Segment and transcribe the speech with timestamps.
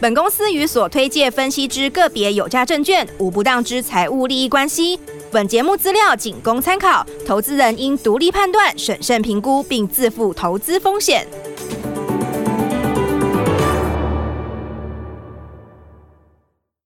[0.00, 4.96] 本公司与所推介分析之个别有价证券无不当之财务利益关系。
[5.32, 11.26] 本节目资料仅供参考，投资人应独立判断、审慎评估，并自负投资风险。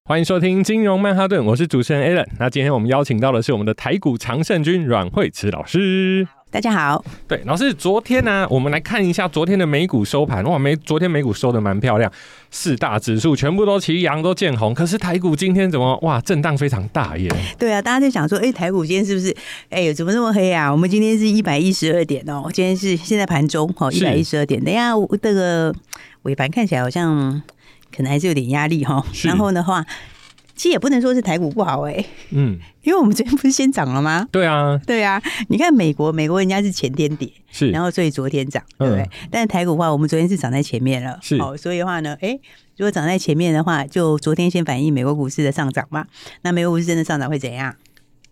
[0.04, 2.26] 欢迎收听金融曼哈顿，我是主持人 Alan。
[2.38, 6.26] 那今天我们邀请到的是我们的台股常胜军阮惠慈老师。
[6.52, 10.44] 大家好，对，老师，昨天呢、啊，我们来看一下昨天的美股收盘。
[10.44, 12.12] 哇，美昨天美股收的蛮漂亮，
[12.50, 14.74] 四大指数全部都齐扬，都见红。
[14.74, 17.30] 可是台股今天怎么哇，震荡非常大耶？
[17.58, 19.30] 对啊，大家就想说，哎、欸，台股今天是不是，
[19.70, 20.70] 哎、欸，怎么那么黑啊？
[20.70, 24.62] 我们今天是一百一十二点哦，今天是现在盘中哦，一百一十二点。
[24.62, 24.90] 等一下，
[25.22, 25.74] 这个
[26.24, 27.42] 尾盘看起来好像
[27.96, 29.02] 可能还是有点压力哈。
[29.24, 29.82] 然后的话。
[30.62, 34.28] 其实也不能说是台股不好哎、欸，嗯，因为我们昨天不是先涨了吗？
[34.30, 39.02] 对啊，对啊，你看美国，美国人家是前天跌，是，然后所以昨天涨，对不对？
[39.02, 42.38] 嗯、但是台股的话，我们昨天是涨在前面了，是，哦，所以的话呢，哎，
[42.76, 46.06] 如果涨在前面的话，就昨天先反映美国股市的上涨嘛，
[46.42, 47.74] 那美国股市真的上涨会怎样？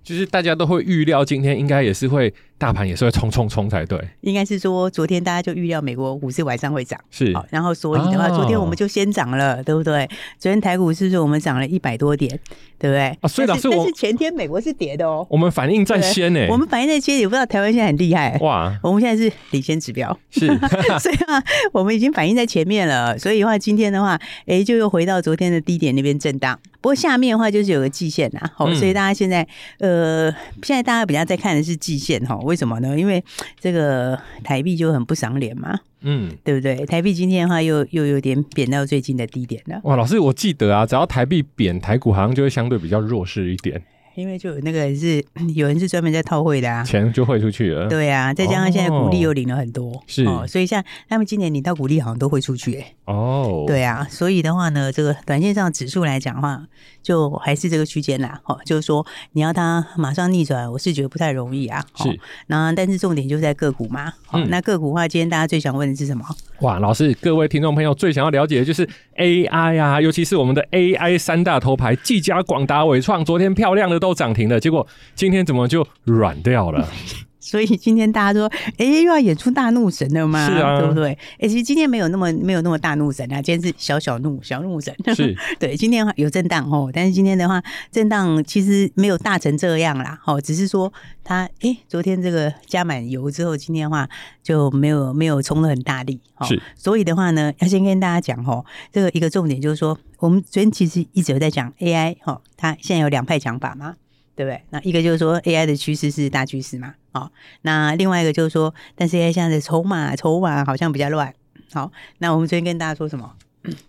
[0.03, 2.33] 就是大家都会预料今天应该也是会。
[2.61, 10.07] 大盘也是会冲冲冲才对，应该是说昨天大家就预料美国股市晚上会涨，是，然后所以的话，昨天我们就先涨了，对不对？
[10.39, 12.31] 昨天台股是不是我们涨了一百多点，
[12.79, 13.17] 对不对？
[13.23, 20.47] 啊，所以老师，但是前天美国是跌的哦，我们反应在先呢，我们反应在先，也不知道台湾现在很厉害哇，我们现在是领先指标，是，
[21.01, 21.42] 所以啊，
[21.73, 29.47] 我们已经反应在前面了，所以的话，今天的话，哎，就又回到昨天的低点那边震荡，不过下面的话就是有个季线啦，好，所以大家现在
[29.78, 30.31] 呃，
[30.62, 32.98] 现在大家比较在看的是季线哈，为什么呢？
[32.98, 33.23] 因为
[33.59, 36.86] 这个台币就很不赏脸嘛，嗯，对不对？
[36.86, 39.80] 台币今天的话又又有点贬到最近的低点了。
[39.85, 43.83] 哇，老师，我记得啊，只要台币贬，台股好像就会相对比较弱势一点。
[44.15, 47.89] 因为就有那个人是 有人是专门在套汇的啊，钱就汇出去了。
[47.89, 52.95] 对啊，再加上现在股利又领了很多，哦、是、哦，所以像他们今年领到股利好像都汇出去哎。
[53.07, 56.67] 哦，对啊，所以的话呢，这个短线上指数来讲的话，
[57.02, 58.40] 就还是这个区间啦。
[58.44, 61.84] 哦，就是说你要它马上逆转，我是觉得不太容易啊。
[61.96, 64.12] 是，那但是重点就是在个股嘛。
[64.33, 66.24] 嗯、哦，那个股的话，今天大家最想问的是什么？
[66.61, 76.86] 哇，老师，各位听众朋友最想要了解的就是 AI 啊，尤其是我们的 AI 三大头牌，技嘉、广达、伟创，昨天漂亮的都涨停了，结果今天怎么就软掉了？
[77.40, 78.46] 所以今天大家说，
[78.77, 80.46] 哎、欸，又要演出大怒神了吗？
[80.46, 81.12] 是啊，对不对？
[81.12, 84.95] 哎、欸，其实今天没有那么没有那么大怒神啊，今天是小小怒小怒神。
[85.14, 90.92] 是， 对，今天有震荡哦，但是今天的话，震荡其实没有大成这样啦，哦，只是说
[91.24, 94.06] 它，哎、欸，昨天这个加满油之后，今天的话
[94.42, 96.61] 就没有没有冲得很大力，哦，是。
[96.77, 98.62] 所以的话呢，要先跟大家讲哦，
[98.92, 103.96] 这个一个重点就是说，我们昨天其实一直有在讲 AI，哦，它现在有两派讲法嘛。
[104.40, 104.62] 对不对？
[104.70, 107.30] 那一个就是说 AI 的趋势是大趋势嘛，好，
[107.61, 111.34] 那另外一个就是说，但是 AI 现在的筹码筹码好像比较乱，
[111.74, 113.30] 好，那我们昨天跟大家说什么？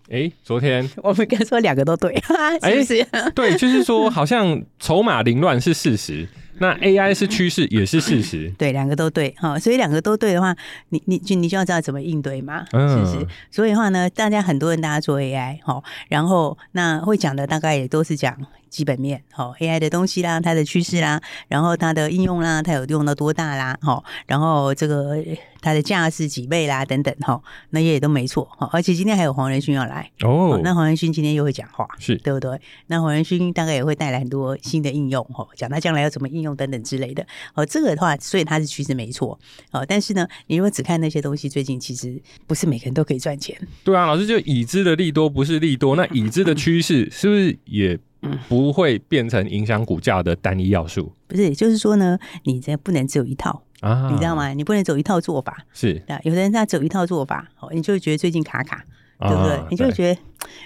[0.09, 2.13] 哎，昨天 我们跟说两个都对，
[2.61, 3.07] 是不是？
[3.33, 10.53] 对，就是说好像筹码凌乱是事实，那 AI 是趋势也是事实， 对，两个都对，哈，所以两个都对的话，
[10.89, 13.25] 你你就你就要知道怎么应对嘛，是不是？
[13.49, 18.37] 所以的话呢，大家很多人大家做 AI，哈，然后那会讲的大概也都是讲。
[18.71, 25.17] 基本面，好 AI 的东西啦，它的趋势啦，然后它的应用啦，它有用到多大啦，好，然后这个
[25.59, 27.39] 它的价是几倍啦，等等，哈，
[27.71, 32.59] 那些也都没错，哈，而且今天还有黄仁勋要来哦，那黄仁勋今天又会讲话，是对不对？
[32.87, 39.37] 那黄仁勋大概也会带来很多新的应用，哈，讲他将来要怎么应用等等之类的，哦，这个的话，所以它是趋势没错，
[39.71, 47.99] 哦，但是呢，你如果只看那些东西，最近其实不是每个人都可以赚钱，对啊，老师就已知的利多不是利多，那已知的趋势是不是也？
[48.47, 51.11] 不会变成影响股价的单一要素。
[51.27, 54.49] 不是，就是说呢，你这不能只有一套啊，你知道吗？
[54.53, 55.65] 你不能走一套做法。
[55.73, 58.83] 是，有的人他走一套做法，你就会觉得最近卡卡，
[59.19, 59.59] 对不对？
[59.69, 60.19] 你就会觉得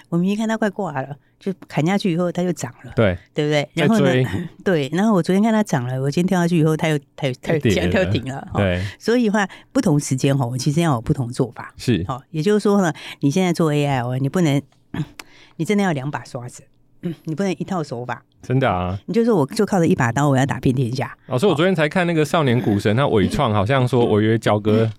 [0.08, 3.68] 我明明看他快挂了，就砍下去以后它就涨了，对，对不对？
[3.74, 4.10] 然后呢，
[4.64, 8.82] 对，然后我昨天看它涨了，我今天跳下去以后，它又它又 它又他又停了，对。
[8.98, 11.72] 所以的话，不同时间哦，我其实要有不同做法。
[11.76, 14.60] 是，哦，也就是说呢，你现在做 AI 哦，你不能，
[15.56, 16.64] 你真的要两把刷子。
[17.06, 18.98] 嗯，你不能一套手法，真的啊！
[19.06, 21.16] 你就说我就靠着一把刀，我要打遍天下。
[21.26, 24.90] 老师，我昨天才看那个少年股神，他伪创好像说违约交割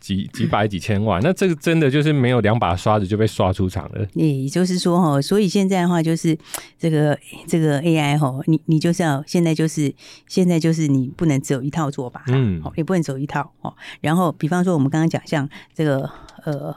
[0.00, 4.06] 几几百几千万，那这个真的就是没有两把刷子就被刷出场了。
[4.14, 6.36] 也就是说哈，所以现在的话就是
[6.78, 7.16] 这个
[7.46, 9.94] 这个 AI 哈，你你就是要现在就是
[10.26, 13.72] 现在就是你不能只有一套做法，嗯，也不能走一套哦。
[14.00, 16.10] 然后比方说我们刚刚讲像这个
[16.44, 16.74] 呃。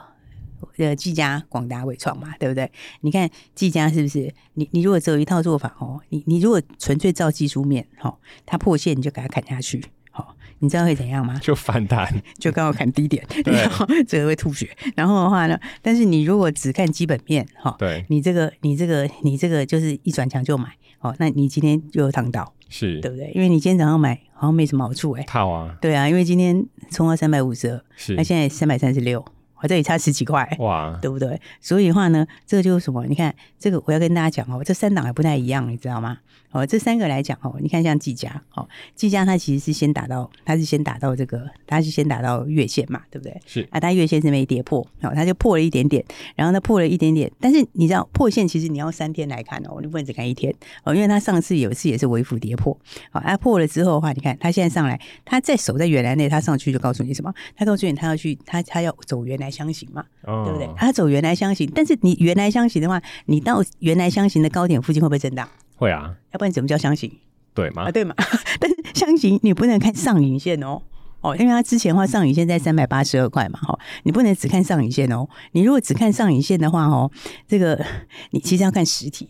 [0.76, 2.70] 呃，技嘉、广达、伟创嘛，对不对？
[3.00, 4.32] 你看技嘉是不是？
[4.54, 11.38] 你你如果只有一套做法哦，你你如果纯粹照技术面，哈，它破线你就给它砍下去，好，你知道会怎样吗？
[11.42, 14.68] 就反弹， 就刚好砍低点， 然后这个会吐血。
[14.94, 20.68] 然后的话呢，但是你如果只看基本面，哈，对，你这个你这个你这个就是一转强就买，
[21.00, 23.30] 哦，那你今天就有躺倒，是对不对？
[23.34, 29.24] 因为你今天早上买好像没什么好处哎，套啊，对啊，因为今天冲到三百五十二，是，那现在三百三十六。
[29.62, 31.40] 我这里差十几块，哇，对不对？
[31.60, 33.04] 所以的话呢，这个就是什么？
[33.06, 36.18] 你看这个，我要跟大家讲哦，这三档还不太一样，你知道吗？
[36.52, 43.38] 哦，这三个来讲哦，你看像技嘉，哦，技嘉它其实是先打到，它是先打到这个，它是先打到月线嘛，对不对？
[43.44, 46.02] 是啊，它月线是没跌破，哦，它就破了一点点，
[46.34, 50.54] 然后它破了一点点，但是你知道破线其实你要三天来看哦，你不能只看一天
[50.84, 52.78] 哦，因为它上次有一次也是微幅跌破，
[53.10, 57.32] 好，它破了之后的话，你看它现在上来，它在守在原来内，它上去就告诉你什么？
[57.54, 60.68] 它告诉你它要去，它它要走原来箱型嘛，哦、对不对？
[60.76, 65.48] 它走原来箱型，但是你原来箱型的话，你到原来箱型的高点附近会不会震荡？
[65.76, 67.10] 会啊，要不然怎么叫箱型？
[67.54, 67.84] 对吗？
[67.84, 68.14] 啊，对嘛。
[68.60, 70.82] 但是箱型你不能看上影线哦，
[71.20, 75.28] 哦，因为它之前的话上影线在三百八十二块嘛，哈，你不能只看上影线哦。
[75.52, 77.10] 你如果只看上影线的话，哦，
[77.46, 77.84] 这个
[78.30, 79.28] 你其实要看实体，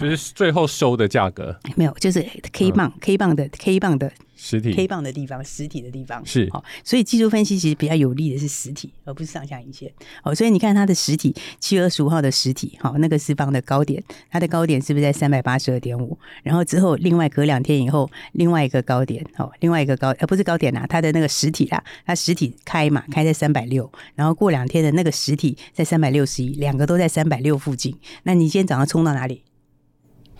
[0.00, 4.10] 就是最后收的价格没有，就是 K 棒、嗯、K 棒的 K 棒的。
[4.42, 9.92] 实体 K 棒的地方，实体的地方是哦，所以技术分析其实比较有利的是实体，而不是上下影线。
[10.22, 16.18] 哦，所以你看它的实体七月二十五号的实体，好，那个是方的高点，它的高点是不是在三百八十二点五？
[16.42, 27.94] 然后之后另外隔两天以后，另外一个高点，哦，另外一个高，呃，不是高点啦，它的那个实体啦，它实体开嘛，开在三百六，然后过两天的那个实体在三百六十一，两个都在三百六附近。
[28.22, 29.42] 那你今天早上冲到哪里？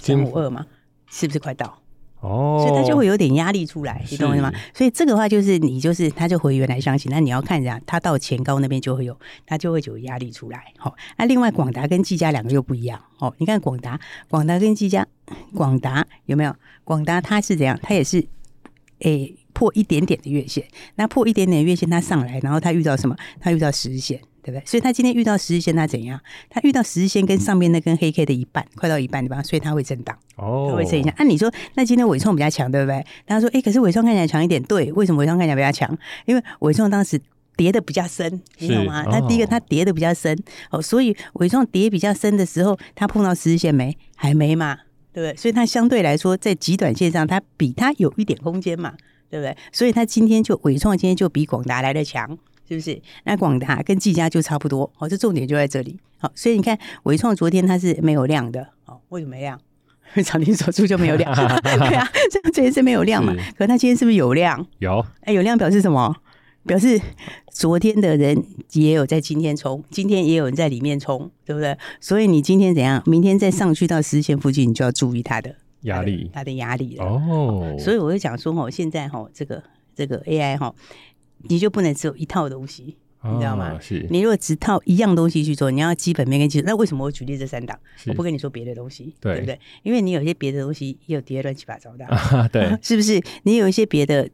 [0.00, 0.67] 三五二嘛？
[1.11, 1.79] 是不是快到？
[2.20, 4.52] 哦，所以他就会有点压力出来，你懂我意思吗？
[4.75, 10.62] 所以这个话就是你就是他就回原来箱型，那你要看一下他到前高那边就会有他就会有压力出来。
[10.76, 13.02] 好，那另外广达跟技嘉两个又不一样。
[13.19, 13.99] 哦，你看广达，
[14.29, 15.06] 广达跟技嘉，
[15.55, 16.55] 广达有没有？
[16.85, 17.79] 广达它是怎样？
[17.82, 18.19] 它也是
[18.99, 20.62] 诶、欸、破一点点的月线，
[20.96, 23.17] 那破一点点的月线它上来，然后它遇到什么？
[23.41, 24.20] 它遇到实线。
[24.42, 24.62] 对不对？
[24.66, 26.20] 所以他今天遇到十日线，他怎样？
[26.48, 29.42] 他遇到十日线跟上面那根黑 K 的一半，快到一半对吧？
[29.42, 31.10] 所以他会震荡，哦，他会震一下。
[31.16, 33.04] 按、啊、你说，那今天伟创比较强，对不对？
[33.26, 34.92] 他说，哎，可是伟创看起来强一点，对？
[34.92, 35.96] 为什么伟创看起来比较强？
[36.26, 37.20] 因为伟创当时
[37.56, 39.04] 跌的比较深，你懂吗？
[39.04, 40.38] 它第一个，它跌的比较深，
[40.70, 43.96] 哦，所以尾创跌比较深的时候，它碰到十日线没？
[44.16, 44.78] 还没嘛？
[45.12, 45.36] 对不对？
[45.36, 48.94] 所以它相对来说，在极短线上，它比它有一点空间嘛，
[49.28, 49.56] 对不对？
[49.72, 52.38] 所以它今天就尾创今天就比广达来的强。
[52.70, 53.02] 是不是？
[53.25, 55.99] 那广达跟技嘉就差不多，哦，这重点就在这里。
[56.19, 59.61] 好，所以你看伟创昨天它是没有量的，哦，为什么没量？
[60.25, 63.32] 涨停锁住就没有量， 对啊，这样这也是没有量嘛。
[63.32, 64.64] 是可它今天是不是有量？
[64.78, 66.14] 有，哎，有量表示什么？
[66.67, 67.00] 表示
[67.50, 71.76] 昨天的人也有在今天冲，今天也有人在里面冲，对不对？
[72.00, 73.02] 所以你今天怎样？
[73.06, 77.05] 明天再上去到十日线附近，你就要注意它的压力，它的压力了。
[77.05, 79.62] 哦，所以我就讲说，哦，现在哈，这个
[79.94, 80.75] 这个 AI 哈。
[81.48, 83.78] 你就不能只有一套东西，你知道吗？
[83.81, 84.06] 是。
[84.10, 86.64] 你如果只套一样东西去做，你要基本面跟技术。
[86.66, 87.78] 那为什么我举例这三档？
[88.06, 89.58] 我不跟你说别的东西，对不对？
[89.82, 92.06] 因为你有些别的东西也有跌乱七八糟的，
[92.53, 93.22] 对， 是不是？
[93.44, 94.29] 你有一些别的，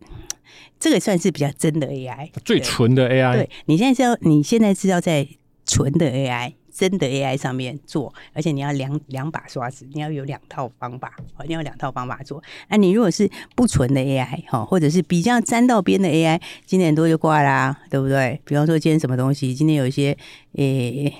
[0.78, 3.32] 这个算是比较真的 AI，最纯的 AI。
[3.34, 5.26] 对，你现在知道，你现在知道在
[5.64, 6.54] 纯的 AI。
[6.76, 11.16] 真的 AI 上面做，而且你要两两把刷子，你要有两套方法，
[11.46, 12.42] 你要两套方法做。
[12.68, 18.40] 那你如果是不纯的 AI 哈，或者是比较沾到边的 AI，今年多就挂啦，对不对？
[18.44, 20.16] 比方说今天什么东西，今天有一些
[20.52, 21.06] 诶。
[21.06, 21.16] 欸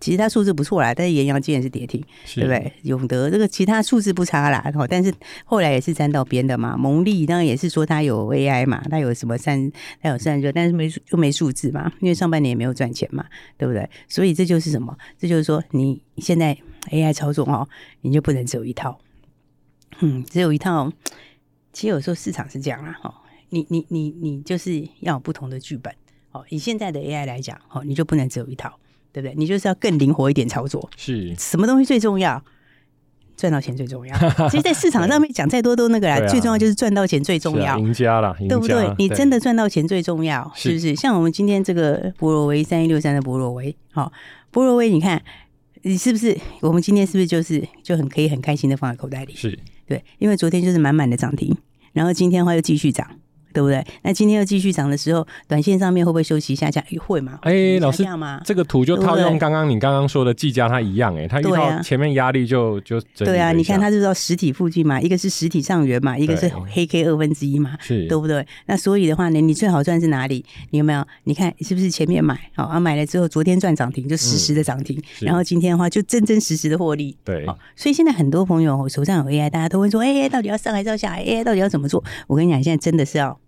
[0.00, 2.72] 其实它数字不错啦，但是延阳今天是跌停，是对不对？
[2.82, 5.12] 永德这个其他数字不差啦，但是
[5.44, 6.76] 后来也是沾到边的嘛。
[6.76, 13.24] 蒙利当然也是说它有 AI 嘛，它有什么散，它有散热，但是没又没数字嘛，因为上半年也没有赚钱嘛，
[13.56, 13.88] 对不对？
[14.08, 14.96] 所以这就是什么？
[15.18, 16.56] 这就是说你现在
[16.90, 17.68] AI 操作哦，
[18.00, 18.98] 你就不能只有一套，
[20.00, 20.92] 嗯，只有一套。
[21.70, 23.14] 其实有时候市场是这样啦，哦，
[23.50, 25.94] 你你你你就是要有不同的剧本
[26.32, 26.44] 哦。
[26.48, 28.78] 以现在的 AI 来讲，哦，你就不能只有一套。
[29.12, 29.34] 对不对？
[29.36, 30.88] 你就是要更灵活一点操作。
[30.96, 32.42] 是什么东西最重要？
[33.36, 34.12] 赚到钱最重要。
[34.50, 37.78] 其实，在市场上面讲再多都那个啦，最重要就是赚到钱最重要。
[37.78, 38.92] 赢家了，对不对？
[38.98, 40.96] 你真的赚到钱最重要，是不是？
[40.96, 44.12] 像我们今天这个博若威三一六三的博若威，好，
[44.50, 45.22] 博若威，你看
[45.82, 46.36] 你是不是？
[46.62, 49.32] 我们今天是不是就是就很可以很开心的放在口袋里？
[49.36, 51.56] 是对，因为昨天就是满满的涨停，
[51.92, 53.06] 然后今天的话又继续涨。
[53.52, 53.84] 对不对？
[54.02, 56.82] 那今天又继续涨的时候，短线上面会不会休息一下降？
[56.98, 57.38] 会吗？
[57.42, 58.04] 哎、欸，老师，
[58.44, 68.46] 这个图就套用刚刚你刚刚说的技嘉它一样、欸，哎，它遇到前面压力就就对啊，你看它就到实体附近嘛，一个是实体上缘嘛，一个是黑 K 二分之一嘛，是，对不对？
[68.66, 70.44] 那所以的话呢，你最好赚是哪里？
[70.70, 71.04] 你有没有？
[71.24, 72.78] 你看是不是前面买好啊？
[72.78, 77.16] 买了之后，昨天赚涨停就实时的涨停、嗯，然后今天的话就真真实实的获利。
[77.24, 77.44] 对，
[77.76, 82.02] 所以现在很多朋友手上有 AI，大家都会说，哎、欸，到底要上还是要下？AI 到底要怎么做？
[82.26, 83.38] 我跟你讲，现在真的是要。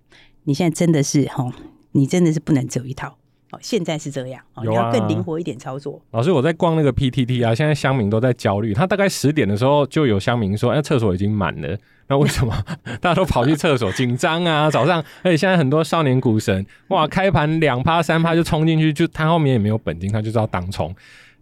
[0.44, 1.52] 你现在真的是哈，
[1.92, 3.16] 你真的是不能只有一套
[3.50, 3.59] 哦。
[3.61, 6.00] 现在是这样，你要更灵活一点操作。
[6.11, 8.73] 老师，我在逛那个 PTT 啊，现在乡民都在焦虑。
[8.73, 11.76] 他大概十点的时候就有乡民说：“哎，厕所已经满了。”
[12.09, 12.52] 那为什么
[13.00, 13.92] 大家都跑去厕所？
[13.92, 14.68] 紧张啊！
[14.68, 20.92] 早上，而且现在很多少年股神哇，开盘两趴三趴就冲进去，就他后面也没有本金，他就知道当冲。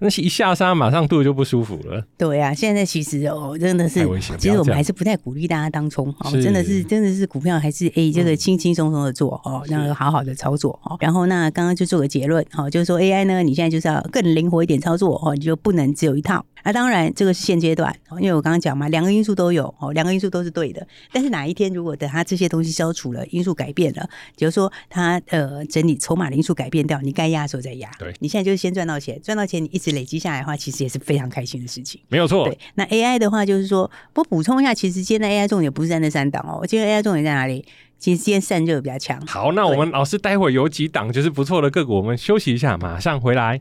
[0.00, 2.04] 那一下山，马上肚子就不舒服了。
[2.16, 4.06] 对啊，现在其实哦，真的是，
[4.38, 10.96] 其实我们还是不太鼓励大家当冲哦，真的是，真的是股票还是哎，这个轻轻松松的做哦，然后好好的操作哦。
[11.00, 16.44] 然后那刚刚就做个结论哦，就是说 AI 呢，你现在就是要更灵活一点操作哦，你就不能只有一套。
[16.64, 20.86] 那当然，这个是现阶段，因为我刚刚讲嘛，两个因素都有哦，两个因素都是对的。
[21.12, 27.90] 但是哪一天如果等它这些东西消除了，因素改变了，比如说它呃整理筹码的因素改变掉，你该压的时候再压。
[27.98, 32.00] 对，你现在就是先赚到钱，赚到钱你一直累积下来的话，其实也是非常开心的事情。
[32.08, 32.46] 没有错。
[32.46, 37.64] 对，那 AI 的话就是说，我补充一下，其实今天的 AI 重点不是在那三档哦，今天 AI 重点在哪里？
[37.98, 39.20] 其实今天散热比较强。
[39.26, 43.60] 好，那我们老师待会有几档就是不错的个股，我们休息一下，马上回来。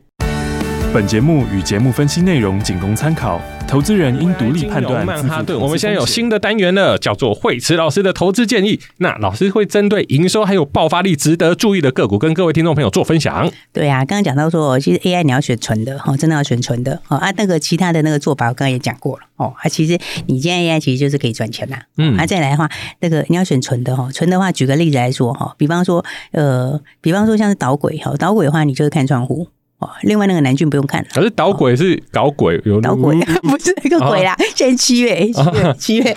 [0.90, 5.04] 本节目与节目分析内容仅供参考，投资人应独立判断。
[5.04, 8.80] 曼哈顿，我们现在有新的单元了，叫做惠慈老师的投资建议。
[8.96, 13.50] 那老师会针对营收还有爆发力值得注意的个股，跟各位听众朋友做分享。
[13.70, 17.30] 对啊，刚刚讲到说，其实 AI 你要选纯的哈，真的要选纯的哦啊。
[17.36, 19.52] 那个其他的那个做法，我刚刚也讲过了哦。
[19.58, 21.82] 啊，其实你今天 AI 其实就是可以赚钱啦。
[21.98, 22.66] 嗯，啊，再来的话，
[23.00, 26.02] 那个你要选纯的哈，纯的话，举个例子来说哈，比方说
[26.32, 29.48] 呃，比方说像是导轨哈，导轨的话，你就是看窗户。
[29.78, 31.08] 哦，另外那个南俊不用看了。
[31.14, 34.32] 可是导轨是搞鬼，有导轨 不是那个鬼啦。
[34.32, 36.14] 哦、现在七月，七月， 七月，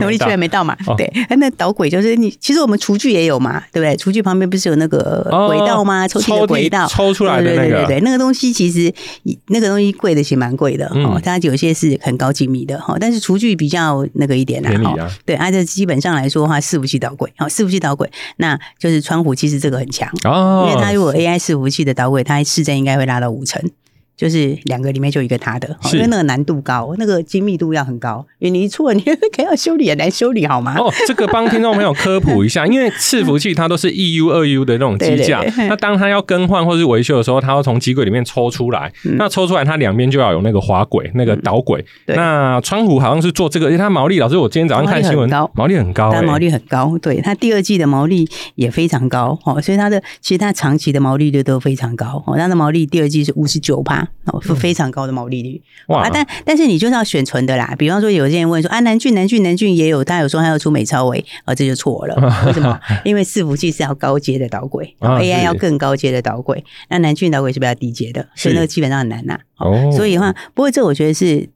[0.00, 0.76] 农历七月没到嘛？
[0.86, 3.96] 哦、对，那导轨就是你，其实我们厨具也有嘛，对不对？
[3.96, 6.04] 厨具旁边不是有那个轨道吗？
[6.04, 8.92] 哦、抽屉的轨道抽出来的那个，对对对，那个东西其实
[9.46, 14.70] 那个东西贵的其实蛮贵的哦、嗯，它有些是很高精密的哈，但是厨具比较那个一点啦。
[14.82, 15.10] 哈、啊。
[15.24, 23.62] 对，按照基本上来说的话，伺服器导轨，好，伺服器导轨，那就是窗户，其实这个很强哦，因为它如果 AI 伺服器的导轨，它市占应应该会拉到五成。
[24.18, 30.74] 就是两个里面就一个他的，因为那个难度高，那个精密度要很高，因为你一错，你可要修理也难修理，好吗？
[30.76, 42.16] 哦，这个帮听众朋友科普一下，因为伺服器它都是一 U 二 U 的那种机架， 那当它要更换或是维修的时候，它要从机柜里面抽出来，嗯、那抽出来它两边就要有那个滑轨，那个导轨、嗯。
[42.16, 54.07] 那川湖好像是做这个，因为它毛利，老师我今天早上看新闻，毛利很高，它毛利很高，对，它第二季的毛利也非常高，哦，所以它的其实它长期的毛利率都非常高，哦，它的毛利第二季是五十九趴。
[54.24, 56.02] 哦，是非常高的毛利率哇！
[56.02, 57.74] 啊、但但是你就是要选纯的啦。
[57.78, 62.14] 比方说，有些人问说啊，南俊南俊南俊也有，他有说他要出美超微，啊，这就错了。
[62.46, 62.78] 为什么？
[63.04, 66.64] 因为伺服器是要高阶的导轨，AI 要更高阶的导轨。
[66.88, 69.38] 那南俊导轨是比较低阶的，所以那个基本上很难呐。
[69.56, 71.48] 哦，所以的话，不过这我觉得是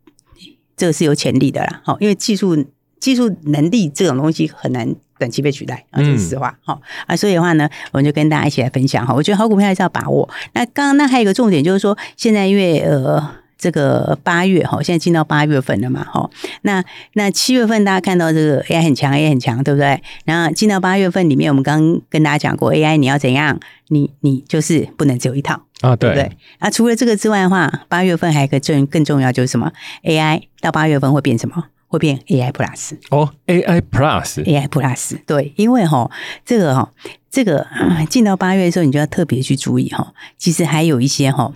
[0.76, 1.82] 这个是有潜力的啦。
[1.84, 2.64] 好，因为技术
[2.98, 4.94] 技术能力这种东西很难。
[5.22, 6.52] 短期被取代啊，这是实话。
[6.64, 9.14] 好啊，所以的话呢，我们就跟大家一起来分享哈。
[9.14, 10.28] 我觉得好股票还是要把握。
[10.54, 13.24] 那刚刚那还有一个重点就是说，现在因为呃
[13.56, 16.28] 这个八月哈，现在进到八月份了嘛哈。
[16.62, 20.02] 那那七月份大家看到这个 AI 很强，AI 很强，对不对？
[20.24, 23.60] 然后进到八月份里面，我们刚刚跟大家讲过，AI 你要怎样？
[23.88, 26.32] 你你就是不能只有一套啊，对不对？
[26.58, 29.70] 啊，除了这个之外的话，八月份还有一个更更重要就是什么
[30.02, 31.66] ？AI 到八月份会变什么？
[31.92, 36.10] 会变 AI Plus 哦，AI Plus，AI Plus，对，因为哈，
[36.42, 36.90] 这个哈，
[37.30, 37.66] 这个
[38.08, 40.14] 进到八月的时候，你就要特别去注意哈。
[40.38, 41.52] 其实还有一些哈，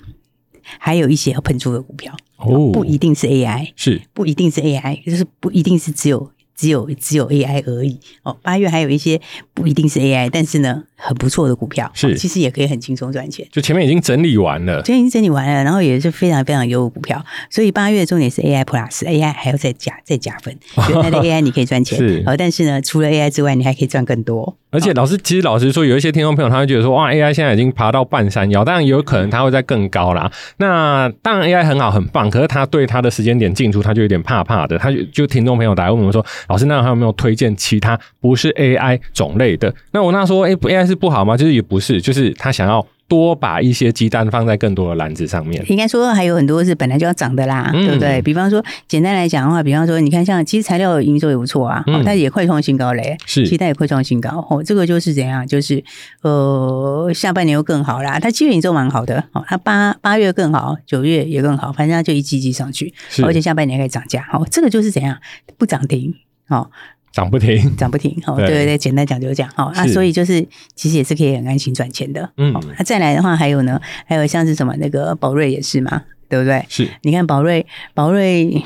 [0.79, 2.15] 还有一些要喷出的股票。
[2.37, 4.03] 哦，不一定是 AI，是。
[4.13, 8.37] 不一定是 AI，就是不一定是只有只有只有 AI 而已哦。
[8.43, 9.21] 八月还有一些
[9.55, 10.85] 不一定是 AI，但是呢。
[10.99, 13.47] 很不错的股票，是其实也可以很轻松赚钱。
[13.53, 17.23] 就前面已经整理完了，前面已经整理完了，然后也是非常非常优的股票。
[17.51, 20.59] 所以八月重点是 AI Plus，AI 还要再加再加分。
[20.89, 24.57] 原来的 AI 你可以赚钱，是，但是呢，除了 AI 之外，你还可以赚更多。
[24.71, 30.31] 而且老师，其实老实说，有一些听众朋友他会觉得说，哇，AI 现在已经爬到半山腰，当然也有可能它会再更高啦。
[30.57, 34.79] 那当然 AI 很好很棒，可是他对他的时间点进出，他就有点怕怕的。
[34.79, 39.75] 他就就听众朋友来问我们说，老师，那还有没有推荐其他不是 AI 种类的？
[39.93, 41.37] 那我那说，哎，AI 是不好吗？
[41.37, 45.65] 就是也不是，就是他想要多把一些鸡蛋放在更多的篮子上面。
[45.69, 48.21] 应该说还有很多是本来就要涨的啦，嗯、对不对？
[48.23, 54.45] 比方说，简单来讲的话，比方说，你看像其实材料营收也不错啊，嗯、它也快创新高嘞，是，其他也快创新高。
[54.51, 55.47] 哦，这个就是怎样？
[55.47, 55.83] 就是
[56.23, 58.19] 呃，下半年又更好啦。
[58.19, 62.93] 它七月营收蛮好的，哦，它八八月更好，九月也更好，反正它就一季季上去，
[63.25, 64.27] 而且下半年还可以涨价。
[64.33, 65.17] 哦，这个就是怎样？
[65.57, 66.13] 不涨停，
[66.49, 66.71] 哦。
[67.13, 68.47] 涨不停，涨不停，哦，对。
[68.47, 76.63] 对对，简单讲就是这样，好，那所以就是其实也是可以很安心赚钱的，嗯，那再来的话还有呢，还有像是什么那个宝瑞也是嘛，对不对？
[76.69, 78.63] 是，你看宝瑞，宝瑞，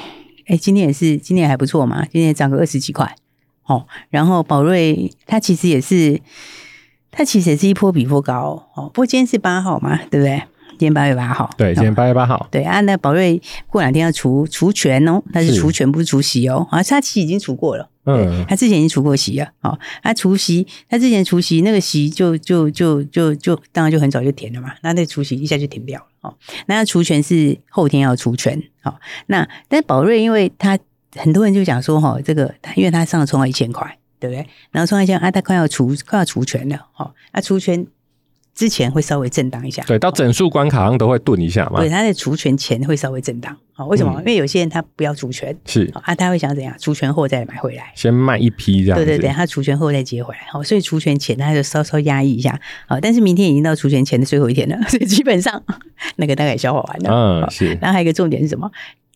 [0.48, 3.14] 哎，今天也是，今天还不错嘛，今天涨个二十几块，
[3.66, 6.20] 哦，然后宝瑞它其实也是，
[7.12, 10.42] 它其实也是一波比一波高，哦，不过今天是八号嘛，对不对？
[10.80, 17.86] 今天八月八号，对，今天八月八号，对啊，那宝瑞过两天要除除权哦，他是除权不是除息哦，啊，他其实已经除过了。
[18.04, 26.34] 嗯，他之前已经除过息了，哦，他除息，他之前除息那个息就就就就就当然就很早就填了嘛，那那除息一下就填掉了，哦，
[26.64, 28.94] 那除权是后天要除权，哦，
[29.26, 30.78] 那但是宝瑞因为他
[31.14, 34.46] 很多人就讲说，哈，这个他因为他上了冲到一千块，对不对？
[34.70, 37.86] 然后冲到一千，啊，他快要除快要除权了，哦，啊，除权。
[38.60, 41.80] 之前会稍微震荡一下，对，到整数关卡上都会顿一下嘛。
[41.80, 44.12] 对，他在除权前会稍微震荡，好，为什么？
[44.18, 46.74] 嗯、因为有些人他不要除权，是啊，他会想怎样？
[46.78, 48.98] 除权后再买回来，先卖一批这样。
[48.98, 55.62] 对对对，他除权后再接回来，好，所以除权前他就稍稍压抑一下，好，但是明天已经到除权前的最后一天了， 所以基本上
[56.16, 57.10] 那个大概消化完了。
[57.10, 57.68] 嗯，是。
[57.80, 58.70] 然后还有一个重点是什么？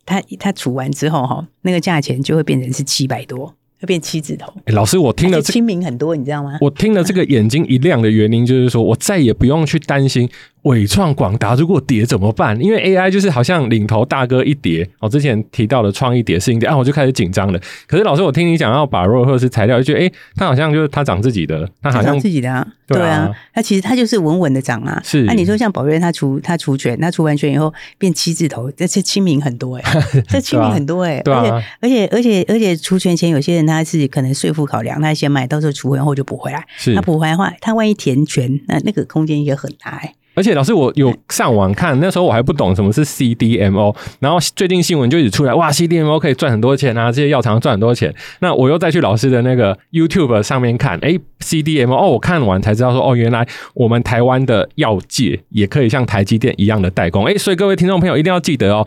[0.07, 3.55] 他他除完之后哈，那个价钱就会变成是七百多。
[3.81, 6.59] 变七字头，欸、老师，我听了这亲民很多，你知道吗？
[6.61, 10.29] 我听了这个眼睛一亮的原因，就是说我再也不用去担心。
[10.65, 12.59] 纬创、广达如果跌怎么办？
[12.61, 17.61] 因为 AI 就是好像领头大哥一跌，我之前提到的创意跌、世芯跌，啊，我就开始紧张了。
[17.87, 24.99] 可是老师，我听你讲要把弱或者是材料，就觉得哎，它好像就是它涨自己的，它好像自己的啊，对啊，它其实它就是稳稳的涨啊。
[25.05, 29.83] 是，那你说像宝瑞，它除它除权，它除完权以后变七字头，这 这亲民很多哎，
[30.29, 36.65] 这亲民很多哎，对啊，而且而且而且而且除权前有些人他是可能税负考量，他先买，到时候除完后就补回来。
[36.79, 40.15] 是，他补回来的话，他万一填权，那那个空间也很大哎。
[40.35, 48.13] 而且老师，我有上网看，那时候我还不懂什么是 CDMO，然后最近新闻就一直出来，哇，CDMO 可以赚很多钱啊，这些药厂赚很多钱。
[48.41, 57.25] 那我又再去老师的那个 YouTube 上面看，哎，CDMO，哦，我看完才知道说，哦，原来我们台湾的药界也可以像台积电一样的代工。
[57.27, 58.87] 哎，所以各位听众朋友一定要记得哦，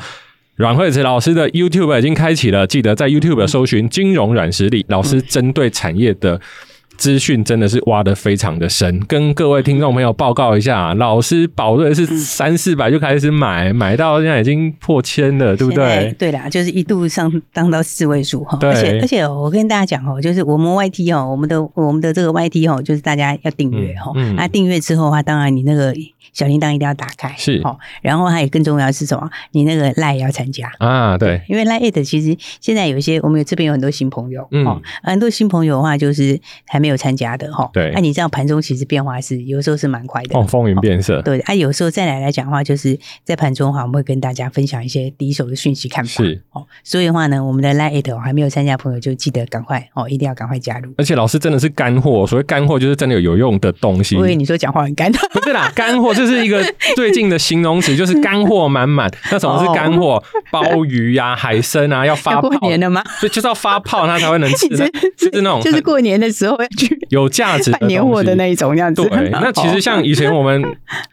[0.56, 6.42] 阮慧慈老师的 YouTube 已经开启了，记得在 YouTube 搜寻金融软实力，老师针对产业的。
[6.98, 16.14] 资讯真的是挖的非常的深，跟各位听众朋友报告一下，老师宝瑞是三四百就开始买，买到现在已经破千了，对不对？
[16.18, 25.94] 对啦，就是一度上当到四位数哈，而且而且我跟大家讲哦，就是我们 YT 哦，我们的我们的这个 YT 哦，就是大家要订阅哈，那订阅之后的话，当然你那个
[26.34, 27.62] 小铃铛一定要打开，是。
[27.64, 29.30] 哦，然后还有更重要的是什么？
[29.52, 30.72] 你那个 LINE 要参加。
[30.80, 36.87] 啊，对，因为 LINE 其实现在有一些我们有这边有很多新朋友，嗯，很多新朋友的话就是还没。
[36.88, 50.94] 没有参加的哈，对，那、啊、你知道盘中其实变化是有时候是蛮快的，哦，风云变色，对，啊，有时候再来来讲的话，就是在盘中的话，我们会跟大家分享一些第一手的讯息看法，是哦，所以的话呢，我们的 Line 还没有参加的朋友就记得赶快哦，一定要赶快加入。
[50.98, 54.16] 而且老师真的是干货，所谓干货就是真的有有用的东西。
[54.16, 56.64] 所以你说讲话很干， 不是啦，干货就是一个
[56.96, 59.12] 最近的形容词，就是干货满满。
[59.30, 60.24] 那什么是干货？
[60.50, 63.04] 鲍鱼呀、啊、海参啊，要发 泡过年了吗？
[63.20, 67.58] 所以就是要发泡，它才会能吃的，就是那种，就是过年的时候要去有价。
[67.72, 69.04] 办年货的那一种样子。
[69.10, 70.62] 对， 那其实像以前我们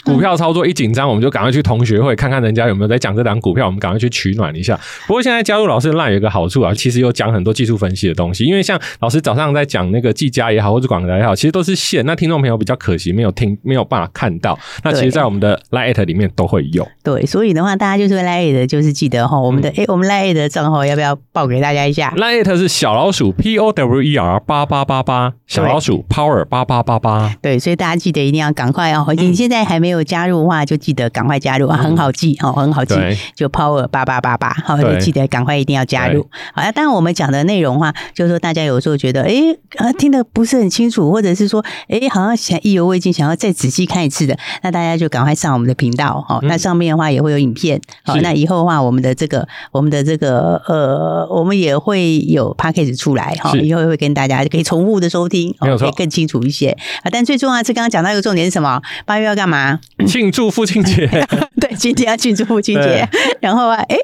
[0.05, 4.79] 股票操作一紧张，我们就赶快去同学会看看人家有没有在讲这档股票，我们赶快去取暖一下。
[5.07, 8.45] 不过现在加入老师的 LINE 有一个好处啊，其实有讲很多技术分析的东西。
[8.45, 12.05] 因为像老师早上在讲那个技嘉也好，或者广达也好，其实都是线。
[12.05, 14.59] 那听众朋友比较可惜，没有听， 没有办法看到。
[14.83, 16.87] 那其实，在我们的 LINE@ 里面都会有。
[17.03, 27.35] 对，所以的话，大家就是 LINE 的，就是记得哈，我们的哎、嗯欸，我们 LINE 的账号要不要报给大家一下？LINE@ 是小老鼠 P O W E R 八八八八，小老鼠 Power 八八八八。
[27.41, 29.07] 对，所以大家记得一定要赶快哦！
[29.17, 32.95] 你现在还没有加入的话，就记得赶快加入啊，很好记哦，很好记，
[33.35, 36.27] 就 Power 八八八八，好，就记得赶快一定要加入。
[36.55, 39.35] 好，那当然我们讲的内容的话，就是说大家有时候觉得哎
[39.77, 55.44] 啊听得不是很清楚，或者是说哎好像想意犹未尽，想要再仔细看一次的，那大家就赶快上我们的频道哦，那上面的话也会有影片，好，那以后的话我们的这个我们的这个呃，我们也会有 p a c k a g e 出来哈，以后会跟大家可以重复的收听，
[55.79, 56.71] 可以更清楚一些。
[57.03, 58.81] 啊，但最重要的是刚刚讲到一个重点是什么？
[59.05, 59.81] 八月要干嘛？
[60.07, 61.07] 庆祝父亲节。
[61.61, 63.09] 对，今天要庆祝父亲节。
[63.41, 63.97] 然后啊，哎，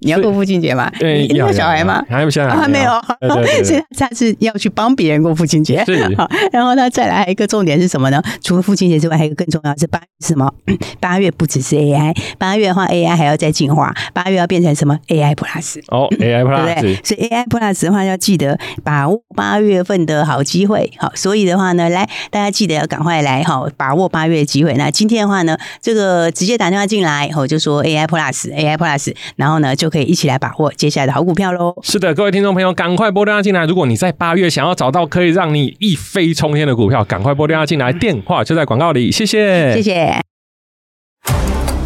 [0.00, 0.90] 你要过父亲节吗？
[0.98, 2.02] 对，你有小孩吗？
[2.08, 2.56] 还有小孩？
[2.56, 2.90] 还没有。
[3.28, 5.84] 所以 下次要去帮别人过父亲节。
[5.84, 6.14] 是。
[6.16, 8.22] 好，然后呢，再来一个重点是什么呢？
[8.42, 10.50] 除了父亲节之外，还有一个更重要是八月什么？
[11.00, 15.80] 八月不只是 AI，八月的话 AI 还要再进化，八月要变成什么？AI Plus。
[15.88, 16.94] 哦，AI Plus，对不对？
[17.04, 20.90] 所以 AI Plus 的话要记得把握八月份的好机会。
[20.96, 24.72] 好，所以的话呢，来大家记得要赶快来哈，把握八月的机会。
[24.74, 29.89] 那今天的话呢，这个直接打电话进来，我就说 AI Plus，AI Plus，然后呢就。
[29.90, 31.74] 可以一起来把握接下来的好股票喽！
[31.82, 33.66] 是的，各位听众朋友，赶快拨电话进来。
[33.66, 39.10] 如果你在八月想要找到可以让你一飞冲天的股票，赶快拨电话进来，电话就在广告里。
[39.10, 40.20] 谢谢，谢谢。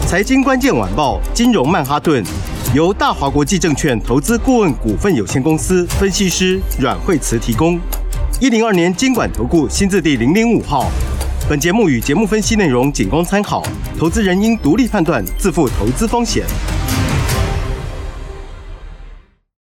[0.07, 2.23] 财经关键晚报，金融曼哈顿，
[2.75, 7.81] 由大华国际证券投资顾问股份有限公司分析师阮慧慈提供。
[8.41, 10.91] 一零二年金管投顾新字第零零五号。
[11.49, 13.63] 本节目与节目分析内容仅供参考，
[13.99, 16.45] 投资人应独立判断，自负投资风险。